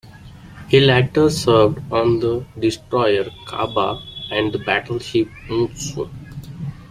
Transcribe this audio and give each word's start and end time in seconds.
He 0.67 0.79
later 0.79 1.29
served 1.29 1.79
on 1.93 2.21
the 2.21 2.43
destroyer 2.57 3.27
"Kaba" 3.45 4.01
and 4.31 4.65
battleship 4.65 5.27
"Mutsu". 5.47 6.09